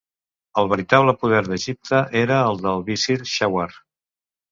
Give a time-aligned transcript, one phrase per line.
[0.59, 3.69] El veritable poder d'Egipte era el del visir, Shawar.